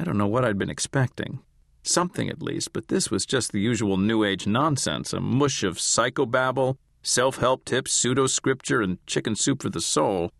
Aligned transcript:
I 0.00 0.04
don't 0.04 0.16
know 0.16 0.26
what 0.26 0.46
I'd 0.46 0.56
been 0.56 0.70
expecting. 0.70 1.40
Something 1.82 2.30
at 2.30 2.40
least, 2.40 2.72
but 2.72 2.88
this 2.88 3.10
was 3.10 3.26
just 3.26 3.52
the 3.52 3.60
usual 3.60 3.98
New 3.98 4.24
Age 4.24 4.46
nonsense 4.46 5.12
a 5.12 5.20
mush 5.20 5.62
of 5.62 5.76
psychobabble, 5.76 6.78
self 7.02 7.36
help 7.36 7.66
tips, 7.66 7.92
pseudo 7.92 8.26
scripture, 8.26 8.80
and 8.80 9.06
chicken 9.06 9.36
soup 9.36 9.60
for 9.60 9.68
the 9.68 9.82
soul. 9.82 10.30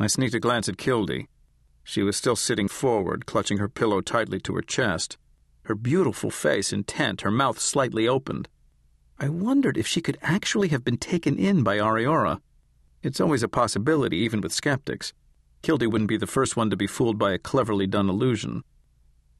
I 0.00 0.08
sneaked 0.08 0.34
a 0.34 0.40
glance 0.40 0.68
at 0.68 0.76
Kildy. 0.76 1.28
She 1.84 2.02
was 2.02 2.16
still 2.16 2.34
sitting 2.34 2.66
forward, 2.66 3.26
clutching 3.26 3.58
her 3.58 3.68
pillow 3.68 4.00
tightly 4.00 4.40
to 4.40 4.56
her 4.56 4.62
chest, 4.62 5.18
her 5.66 5.76
beautiful 5.76 6.32
face 6.32 6.72
intent, 6.72 7.20
her 7.20 7.30
mouth 7.30 7.60
slightly 7.60 8.08
opened. 8.08 8.48
I 9.20 9.28
wondered 9.28 9.78
if 9.78 9.86
she 9.86 10.00
could 10.00 10.18
actually 10.20 10.68
have 10.68 10.84
been 10.84 10.98
taken 10.98 11.38
in 11.38 11.62
by 11.62 11.78
Ariala. 11.78 12.40
It's 13.04 13.20
always 13.20 13.44
a 13.44 13.48
possibility, 13.48 14.16
even 14.16 14.40
with 14.40 14.52
skeptics. 14.52 15.12
Kildy 15.64 15.86
wouldn't 15.86 16.08
be 16.08 16.18
the 16.18 16.26
first 16.26 16.58
one 16.58 16.68
to 16.68 16.76
be 16.76 16.86
fooled 16.86 17.18
by 17.18 17.32
a 17.32 17.38
cleverly 17.38 17.86
done 17.86 18.10
illusion. 18.10 18.64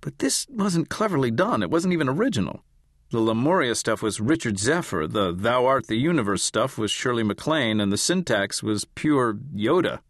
But 0.00 0.20
this 0.20 0.46
wasn't 0.48 0.88
cleverly 0.88 1.30
done, 1.30 1.62
it 1.62 1.70
wasn't 1.70 1.92
even 1.92 2.08
original. 2.08 2.64
The 3.10 3.20
Lemuria 3.20 3.74
stuff 3.74 4.00
was 4.00 4.22
Richard 4.22 4.58
Zephyr, 4.58 5.06
the 5.06 5.34
Thou 5.34 5.66
Art 5.66 5.86
the 5.86 5.96
Universe 5.96 6.42
stuff 6.42 6.78
was 6.78 6.90
Shirley 6.90 7.22
MacLaine, 7.22 7.78
and 7.78 7.92
the 7.92 7.98
syntax 7.98 8.62
was 8.62 8.86
pure 8.94 9.34
Yoda. 9.54 10.00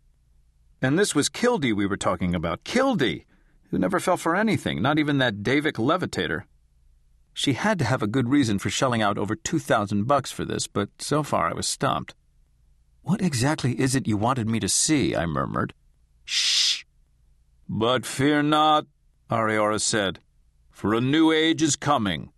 And 0.81 0.97
this 0.97 1.17
was 1.17 1.29
Kildy 1.29 1.73
we 1.73 1.85
were 1.85 1.97
talking 1.97 2.33
about. 2.33 2.63
Kildy, 2.63 3.27
who 3.71 3.79
never 3.81 3.99
fell 3.99 4.17
for 4.17 4.37
anything, 4.37 4.81
not 4.81 5.01
even 5.01 5.19
that 5.19 5.43
Davik 5.43 5.79
levitator. 5.79 6.45
She 7.33 7.55
had 7.55 7.81
to 7.81 7.85
have 7.85 8.05
a 8.05 8.07
good 8.07 8.29
reason 8.29 8.61
for 8.61 8.71
shelling 8.71 9.03
out 9.03 9.19
over 9.19 9.35
2,000 9.35 10.05
bucks 10.05 10.31
for 10.31 10.45
this, 10.45 10.69
but 10.69 10.91
so 11.01 11.25
far 11.25 11.51
I 11.51 11.55
was 11.55 11.67
stumped. 11.67 12.15
What 13.03 13.21
exactly 13.21 13.81
is 13.81 13.97
it 13.97 14.07
you 14.07 14.17
wanted 14.17 14.49
me 14.49 14.61
to 14.61 14.69
see? 14.69 15.17
I 15.17 15.27
murmured. 15.27 15.75
Shh. 16.25 16.85
But 17.69 18.05
fear 18.07 18.43
not, 18.43 18.87
Ariala 19.31 19.81
said, 19.81 20.21
for 20.71 20.95
a 20.95 21.01
new 21.01 21.33
age 21.33 21.63
is 21.63 21.77
coming, 21.77 22.31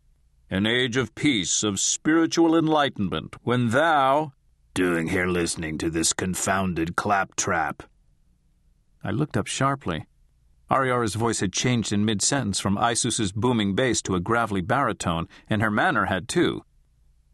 an 0.50 0.66
age 0.66 0.96
of 0.96 1.14
peace, 1.14 1.62
of 1.62 1.80
spiritual 1.80 2.56
enlightenment, 2.56 3.36
when 3.42 3.70
thou. 3.70 4.32
Doing 4.74 5.08
here 5.08 5.26
listening 5.26 5.78
to 5.78 5.90
this 5.90 6.12
confounded 6.12 6.96
claptrap. 6.96 7.82
I 9.02 9.10
looked 9.10 9.36
up 9.36 9.46
sharply. 9.46 10.06
Ariala's 10.70 11.14
voice 11.14 11.40
had 11.40 11.52
changed 11.52 11.92
in 11.92 12.04
mid 12.04 12.22
sentence 12.22 12.58
from 12.58 12.76
Isus's 12.76 13.32
booming 13.32 13.74
bass 13.74 14.02
to 14.02 14.14
a 14.14 14.20
gravelly 14.20 14.60
baritone, 14.60 15.28
and 15.48 15.62
her 15.62 15.70
manner 15.70 16.06
had 16.06 16.28
too. 16.28 16.64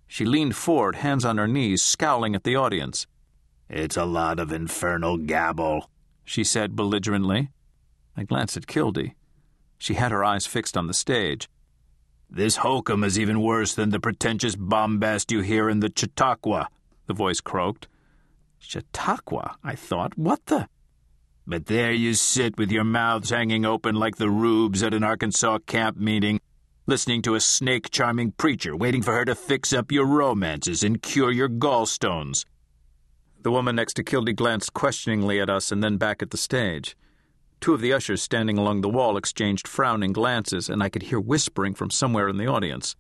She 0.07 0.27
leaned 0.27 0.55
forward, 0.55 0.97
hands 0.97 1.25
on 1.25 1.39
her 1.39 1.49
knees, 1.49 1.83
scowling 1.83 2.35
at 2.35 2.45
the 2.45 2.57
audience. 2.57 3.07
It's 3.71 3.97
a 3.97 4.05
lot 4.05 4.39
of 4.39 4.53
infernal 4.53 5.17
gabble, 5.17 5.89
she 6.25 6.45
said 6.45 6.77
belligerently. 6.77 7.51
I 8.17 8.25
glanced 8.25 8.57
at 8.57 8.67
Kildy. 8.67 9.15
She 9.79 9.95
had 9.95 10.13
her 10.13 10.25
eyes 10.25 10.47
fixed 10.47 10.77
on 10.77 10.87
the 10.87 10.95
stage. 10.95 11.49
This 12.31 12.57
hokum 12.57 13.05
is 13.05 13.19
even 13.19 13.43
worse 13.43 13.75
than 13.75 13.91
the 13.91 14.01
pretentious 14.01 14.57
bombast 14.57 15.31
you 15.31 15.41
hear 15.41 15.69
in 15.69 15.81
the 15.81 15.93
Chautauqua, 15.95 16.69
the 17.07 17.15
voice 17.15 17.41
croaked. 17.41 17.89
Chautauqua, 18.59 19.57
I 19.63 19.75
thought. 19.75 20.17
What 20.17 20.47
the? 20.47 20.69
But 21.47 21.67
there 21.67 21.93
you 21.93 22.15
sit 22.15 22.57
with 22.57 22.71
your 22.71 22.85
mouths 22.85 23.31
hanging 23.31 23.67
open 23.67 23.97
like 23.97 24.17
the 24.17 24.31
rubes 24.31 24.83
at 24.83 24.95
an 24.95 25.03
Arkansas 25.03 25.59
camp 25.67 25.97
meeting, 25.97 26.41
listening 26.87 27.21
to 27.23 27.35
a 27.35 27.41
snake 27.41 27.91
charming 27.91 28.31
preacher 28.33 28.77
waiting 28.77 29.03
for 29.03 29.13
her 29.13 29.25
to 29.25 29.35
fix 29.35 29.73
up 29.73 29.91
your 29.91 30.07
romances 30.07 30.83
and 30.85 31.03
cure 31.03 31.33
your 31.33 31.49
gallstones. 31.49 32.45
The 33.43 33.51
woman 33.51 33.75
next 33.75 33.95
to 33.95 34.05
Kildy 34.05 34.33
glanced 34.33 34.73
questioningly 34.73 35.41
at 35.41 35.51
us 35.51 35.73
and 35.73 35.83
then 35.83 35.97
back 35.97 36.23
at 36.23 36.31
the 36.31 36.37
stage. 36.37 36.97
Two 37.61 37.75
of 37.75 37.81
the 37.81 37.93
ushers 37.93 38.23
standing 38.23 38.57
along 38.57 38.81
the 38.81 38.89
wall 38.89 39.17
exchanged 39.17 39.67
frowning 39.67 40.13
glances, 40.13 40.69
and 40.69 40.83
I 40.83 40.89
could 40.89 41.05
hear 41.05 41.21
whispering 41.21 41.75
from 41.75 41.91
somewhere 41.91 42.29
in 42.29 42.37
the 42.37 42.47
audience. 42.47 42.95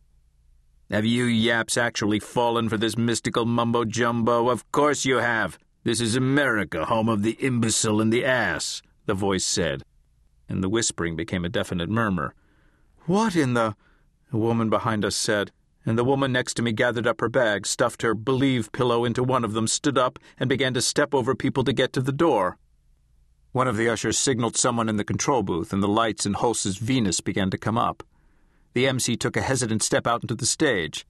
Have 0.90 1.04
you 1.04 1.24
yaps 1.24 1.76
actually 1.76 2.18
fallen 2.18 2.68
for 2.68 2.76
this 2.76 2.98
mystical 2.98 3.44
mumbo 3.44 3.84
jumbo? 3.84 4.48
Of 4.48 4.70
course 4.72 5.04
you 5.04 5.16
have. 5.16 5.58
This 5.84 6.00
is 6.00 6.16
America, 6.16 6.84
home 6.84 7.08
of 7.08 7.22
the 7.22 7.32
imbecile 7.40 8.00
and 8.00 8.12
the 8.12 8.24
ass, 8.24 8.82
the 9.06 9.14
voice 9.14 9.44
said, 9.44 9.84
and 10.48 10.62
the 10.62 10.68
whispering 10.68 11.16
became 11.16 11.44
a 11.44 11.48
definite 11.48 11.88
murmur. 11.88 12.34
What 13.06 13.34
in 13.36 13.54
the. 13.54 13.74
A 14.32 14.38
woman 14.38 14.70
behind 14.70 15.04
us 15.04 15.14
said, 15.14 15.50
and 15.84 15.98
the 15.98 16.04
woman 16.04 16.32
next 16.32 16.54
to 16.54 16.62
me 16.62 16.72
gathered 16.72 17.06
up 17.06 17.20
her 17.20 17.28
bag, 17.28 17.66
stuffed 17.66 18.02
her 18.02 18.14
believe 18.14 18.72
pillow 18.72 19.04
into 19.04 19.22
one 19.22 19.44
of 19.44 19.52
them, 19.52 19.66
stood 19.66 19.98
up, 19.98 20.18
and 20.38 20.48
began 20.48 20.74
to 20.74 20.82
step 20.82 21.14
over 21.14 21.34
people 21.34 21.64
to 21.64 21.72
get 21.72 21.92
to 21.92 22.00
the 22.00 22.12
door. 22.12 22.58
One 23.52 23.68
of 23.68 23.76
the 23.76 23.88
ushers 23.88 24.18
signaled 24.18 24.56
someone 24.56 24.88
in 24.88 24.96
the 24.96 25.04
control 25.04 25.42
booth, 25.42 25.72
and 25.72 25.82
the 25.82 25.88
lights 25.88 26.24
in 26.24 26.34
Holst's 26.34 26.76
Venus 26.76 27.20
began 27.20 27.50
to 27.50 27.58
come 27.58 27.76
up. 27.76 28.02
The 28.72 28.86
MC 28.86 29.16
took 29.16 29.36
a 29.36 29.42
hesitant 29.42 29.82
step 29.82 30.06
out 30.06 30.22
into 30.22 30.34
the 30.34 30.46
stage. 30.46 31.06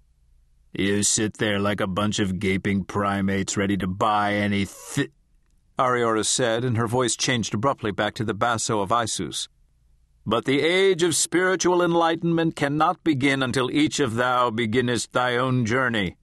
You 0.72 1.02
sit 1.02 1.34
there 1.38 1.60
like 1.60 1.80
a 1.80 1.86
bunch 1.86 2.18
of 2.18 2.38
gaping 2.38 2.84
primates 2.84 3.56
ready 3.56 3.76
to 3.76 3.86
buy 3.86 4.34
any 4.34 4.64
thi- 4.64 5.10
Ariala 5.78 6.24
said, 6.24 6.64
and 6.64 6.76
her 6.76 6.86
voice 6.86 7.14
changed 7.14 7.54
abruptly 7.54 7.92
back 7.92 8.14
to 8.14 8.24
the 8.24 8.34
basso 8.34 8.80
of 8.80 8.90
Isus. 8.90 9.48
But 10.24 10.44
the 10.44 10.60
age 10.60 11.02
of 11.02 11.16
spiritual 11.16 11.82
enlightenment 11.82 12.56
cannot 12.56 13.02
begin 13.02 13.42
until 13.42 13.70
each 13.70 14.00
of 14.00 14.14
thou 14.14 14.50
beginnest 14.50 15.12
thy 15.12 15.36
own 15.36 15.66
journey. 15.66 16.16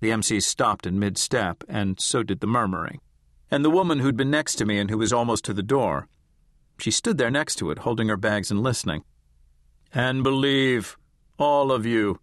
The 0.00 0.12
MC 0.12 0.40
stopped 0.40 0.86
in 0.86 0.98
mid 0.98 1.18
step, 1.18 1.62
and 1.68 2.00
so 2.00 2.22
did 2.22 2.40
the 2.40 2.46
murmuring 2.46 3.00
and 3.52 3.62
the 3.62 3.70
woman 3.70 3.98
who'd 3.98 4.16
been 4.16 4.30
next 4.30 4.54
to 4.54 4.64
me 4.64 4.78
and 4.78 4.88
who 4.88 4.96
was 4.96 5.12
almost 5.12 5.44
to 5.44 5.52
the 5.52 5.62
door. 5.62 6.08
She 6.78 6.90
stood 6.90 7.18
there 7.18 7.30
next 7.30 7.56
to 7.56 7.70
it, 7.70 7.80
holding 7.80 8.08
her 8.08 8.16
bags 8.16 8.50
and 8.50 8.62
listening. 8.62 9.04
And 9.92 10.24
believe, 10.24 10.96
all 11.38 11.70
of 11.70 11.84
you, 11.84 12.18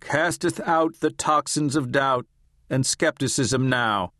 casteth 0.00 0.58
out 0.60 1.00
the 1.00 1.10
toxins 1.10 1.76
of 1.76 1.92
doubt 1.92 2.24
and 2.70 2.86
skepticism 2.86 3.68
now. 3.68 4.14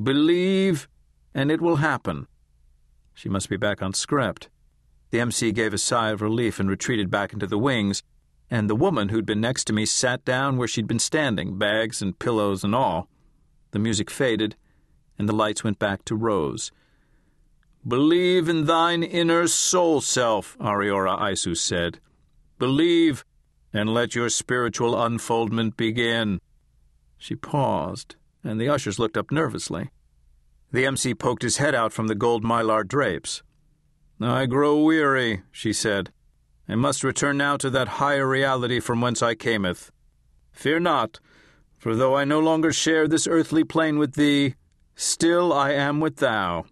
Believe, 0.00 0.88
and 1.34 1.50
it 1.50 1.62
will 1.62 1.76
happen. 1.76 2.26
She 3.14 3.30
must 3.30 3.48
be 3.48 3.56
back 3.56 3.80
on 3.80 3.94
script. 3.94 4.50
The 5.10 5.20
MC 5.20 5.52
gave 5.52 5.72
a 5.72 5.78
sigh 5.78 6.10
of 6.10 6.20
relief 6.20 6.60
and 6.60 6.68
retreated 6.68 7.10
back 7.10 7.32
into 7.32 7.46
the 7.46 7.58
wings, 7.58 8.02
and 8.50 8.68
the 8.68 8.76
woman 8.76 9.08
who'd 9.08 9.26
been 9.26 9.40
next 9.40 9.64
to 9.64 9.72
me 9.72 9.86
sat 9.86 10.24
down 10.24 10.56
where 10.56 10.68
she'd 10.68 10.86
been 10.86 10.98
standing, 10.98 11.58
bags 11.58 12.02
and 12.02 12.18
pillows 12.18 12.64
and 12.64 12.74
all. 12.74 13.08
The 13.70 13.78
music 13.78 14.10
faded 14.10 14.56
and 15.18 15.28
the 15.28 15.34
lights 15.34 15.64
went 15.64 15.78
back 15.78 16.04
to 16.04 16.14
Rose. 16.14 16.70
Believe 17.86 18.48
in 18.48 18.66
thine 18.66 19.02
inner 19.02 19.46
soul 19.48 20.00
self, 20.00 20.56
Ariala 20.58 21.18
Isus 21.20 21.60
said. 21.60 22.00
Believe, 22.58 23.24
and 23.72 23.92
let 23.92 24.14
your 24.14 24.28
spiritual 24.28 25.00
unfoldment 25.00 25.76
begin. 25.76 26.40
She 27.16 27.34
paused, 27.34 28.16
and 28.44 28.60
the 28.60 28.68
ushers 28.68 28.98
looked 28.98 29.16
up 29.16 29.30
nervously. 29.30 29.90
The 30.70 30.86
MC 30.86 31.14
poked 31.14 31.42
his 31.42 31.56
head 31.56 31.74
out 31.74 31.92
from 31.92 32.08
the 32.08 32.14
gold 32.14 32.44
mylar 32.44 32.86
drapes. 32.86 33.42
I 34.20 34.46
grow 34.46 34.82
weary, 34.82 35.42
she 35.52 35.72
said. 35.72 36.12
I 36.68 36.74
must 36.74 37.04
return 37.04 37.36
now 37.36 37.56
to 37.58 37.70
that 37.70 37.88
higher 37.88 38.26
reality 38.26 38.80
from 38.80 39.00
whence 39.00 39.22
I 39.22 39.34
cameth. 39.34 39.90
Fear 40.52 40.80
not, 40.80 41.20
for 41.78 41.94
though 41.94 42.16
I 42.16 42.24
no 42.24 42.40
longer 42.40 42.72
share 42.72 43.06
this 43.06 43.26
earthly 43.26 43.64
plane 43.64 43.98
with 43.98 44.14
thee, 44.14 44.54
Still 45.00 45.52
I 45.52 45.70
am 45.70 46.00
with 46.00 46.16
thou. 46.16 46.64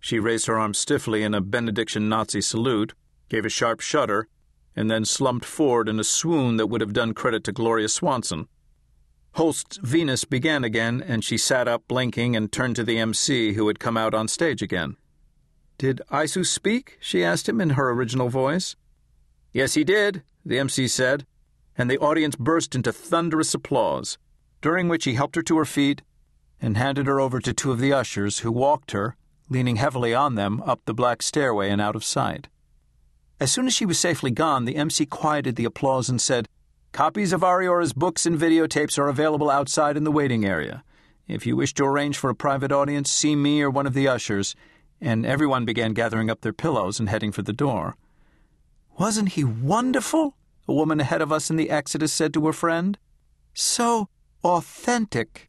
She 0.00 0.18
raised 0.18 0.46
her 0.46 0.58
arm 0.58 0.74
stiffly 0.74 1.22
in 1.22 1.32
a 1.32 1.40
benediction 1.40 2.08
Nazi 2.08 2.40
salute, 2.40 2.92
gave 3.28 3.44
a 3.44 3.48
sharp 3.48 3.78
shudder, 3.78 4.26
and 4.74 4.90
then 4.90 5.04
slumped 5.04 5.44
forward 5.44 5.88
in 5.88 6.00
a 6.00 6.04
swoon 6.04 6.56
that 6.56 6.66
would 6.66 6.80
have 6.80 6.92
done 6.92 7.14
credit 7.14 7.44
to 7.44 7.52
Gloria 7.52 7.88
Swanson. 7.88 8.48
Holst's 9.34 9.76
Venus 9.76 10.24
began 10.24 10.64
again, 10.64 11.00
and 11.00 11.22
she 11.22 11.38
sat 11.38 11.68
up, 11.68 11.86
blinking, 11.86 12.34
and 12.34 12.50
turned 12.50 12.74
to 12.74 12.82
the 12.82 12.98
MC, 12.98 13.52
who 13.52 13.68
had 13.68 13.78
come 13.78 13.96
out 13.96 14.12
on 14.12 14.26
stage 14.26 14.60
again. 14.60 14.96
Did 15.78 16.02
Isu 16.10 16.44
speak? 16.44 16.98
she 17.00 17.24
asked 17.24 17.48
him 17.48 17.60
in 17.60 17.70
her 17.70 17.90
original 17.90 18.28
voice. 18.28 18.74
Yes, 19.52 19.74
he 19.74 19.84
did, 19.84 20.22
the 20.44 20.58
MC 20.58 20.88
said, 20.88 21.24
and 21.76 21.88
the 21.88 21.98
audience 21.98 22.34
burst 22.34 22.74
into 22.74 22.92
thunderous 22.92 23.54
applause, 23.54 24.18
during 24.60 24.88
which 24.88 25.04
he 25.04 25.14
helped 25.14 25.36
her 25.36 25.42
to 25.42 25.56
her 25.56 25.64
feet 25.64 26.02
and 26.60 26.76
handed 26.76 27.06
her 27.06 27.20
over 27.20 27.38
to 27.38 27.52
two 27.52 27.70
of 27.70 27.78
the 27.78 27.92
ushers, 27.92 28.40
who 28.40 28.50
walked 28.50 28.90
her, 28.90 29.16
leaning 29.48 29.76
heavily 29.76 30.12
on 30.12 30.34
them, 30.34 30.60
up 30.62 30.80
the 30.84 30.94
black 30.94 31.22
stairway 31.22 31.70
and 31.70 31.80
out 31.80 31.94
of 31.94 32.04
sight. 32.04 32.48
As 33.40 33.52
soon 33.52 33.68
as 33.68 33.74
she 33.74 33.86
was 33.86 33.98
safely 33.98 34.32
gone, 34.32 34.64
the 34.64 34.74
MC 34.74 35.06
quieted 35.06 35.54
the 35.54 35.64
applause 35.64 36.08
and 36.08 36.20
said, 36.20 36.48
Copies 36.90 37.32
of 37.32 37.42
Ariala's 37.42 37.92
books 37.92 38.26
and 38.26 38.36
videotapes 38.36 38.98
are 38.98 39.08
available 39.08 39.48
outside 39.50 39.96
in 39.96 40.02
the 40.02 40.10
waiting 40.10 40.44
area. 40.44 40.82
If 41.28 41.46
you 41.46 41.54
wish 41.54 41.74
to 41.74 41.84
arrange 41.84 42.18
for 42.18 42.30
a 42.30 42.34
private 42.34 42.72
audience, 42.72 43.10
see 43.10 43.36
me 43.36 43.62
or 43.62 43.70
one 43.70 43.86
of 43.86 43.94
the 43.94 44.08
ushers. 44.08 44.56
And 45.00 45.24
everyone 45.24 45.64
began 45.64 45.92
gathering 45.92 46.30
up 46.30 46.40
their 46.40 46.52
pillows 46.52 46.98
and 46.98 47.08
heading 47.08 47.32
for 47.32 47.42
the 47.42 47.52
door. 47.52 47.96
Wasn't 48.98 49.30
he 49.30 49.44
wonderful? 49.44 50.36
A 50.66 50.72
woman 50.72 51.00
ahead 51.00 51.22
of 51.22 51.32
us 51.32 51.50
in 51.50 51.56
the 51.56 51.70
Exodus 51.70 52.12
said 52.12 52.34
to 52.34 52.46
her 52.46 52.52
friend. 52.52 52.98
So 53.54 54.08
authentic. 54.44 55.48